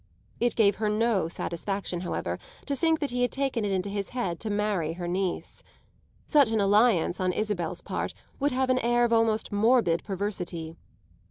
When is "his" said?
3.87-4.09